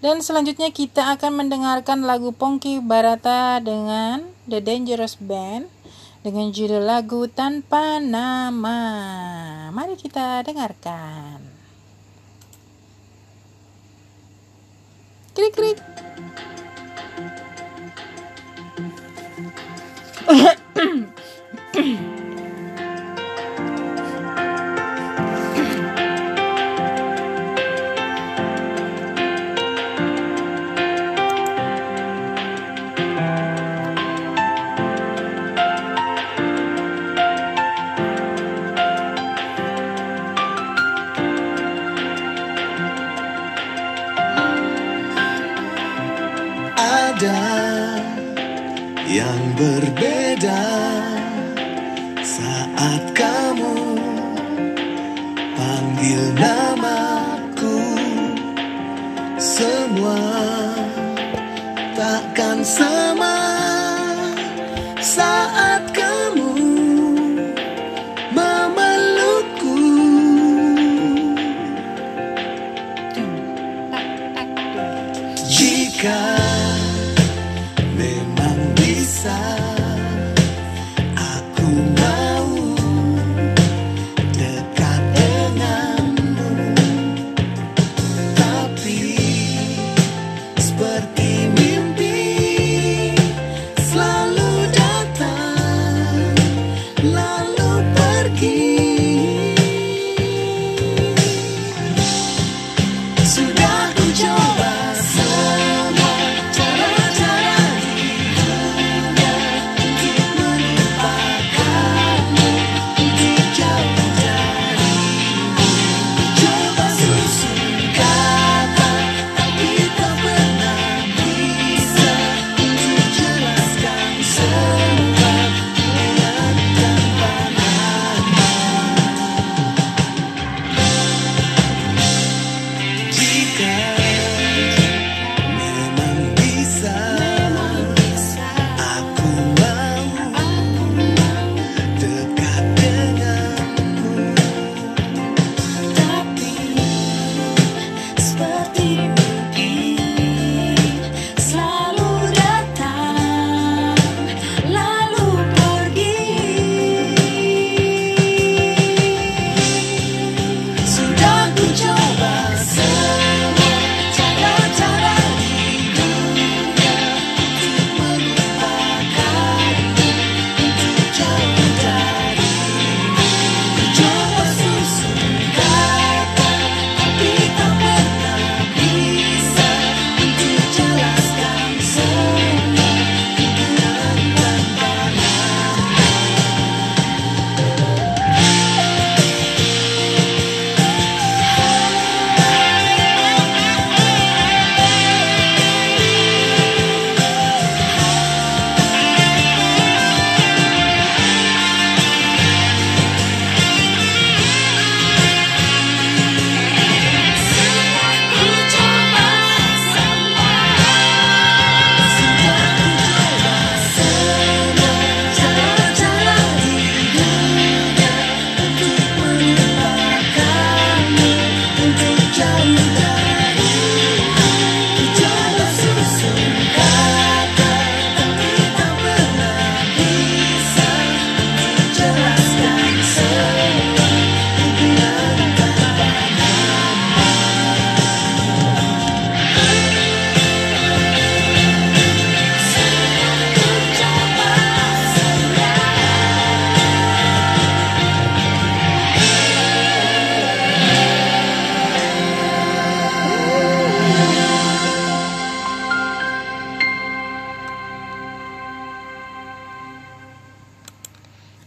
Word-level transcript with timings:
Dan 0.00 0.24
selanjutnya 0.24 0.72
kita 0.72 1.12
akan 1.12 1.44
mendengarkan 1.44 2.08
lagu 2.08 2.32
Pongki 2.32 2.80
Barata 2.80 3.60
dengan 3.60 4.32
The 4.48 4.64
Dangerous 4.64 5.20
Band 5.20 5.68
dengan 6.24 6.48
judul 6.48 6.88
lagu 6.88 7.28
Tanpa 7.28 8.00
Nama. 8.00 8.80
Mari 9.68 10.00
kita 10.00 10.40
dengarkan. 10.40 11.44
Krik 15.36 15.52
krik. 15.52 15.76
ada 47.20 48.00
yang 49.04 49.42
berbeda. 49.52 50.64
Saat 52.24 53.12
kamu 53.12 53.76
panggil 55.52 56.24
namaku 56.40 57.84
semua 59.36 60.16
takkan 61.92 62.64
sama 62.64 63.39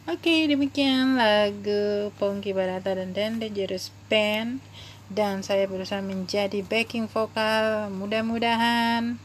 Oke, 0.04 0.52
demikian 0.52 1.16
lagu 1.16 2.12
Pongki 2.20 2.52
Barata 2.52 2.92
dan 2.92 3.16
Dan 3.16 3.40
Dangerous 3.40 3.88
Band 4.12 4.60
dan 5.08 5.48
saya 5.48 5.64
berusaha 5.64 6.04
menjadi 6.04 6.60
backing 6.60 7.08
vokal. 7.08 7.88
Mudah-mudahan 7.88 9.16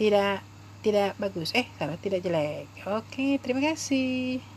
tidak 0.00 0.40
tidak 0.80 1.12
bagus. 1.20 1.52
Eh, 1.52 1.68
salah, 1.76 2.00
tidak 2.00 2.24
jelek. 2.24 2.72
Oke, 2.88 3.36
terima 3.44 3.60
kasih. 3.60 4.51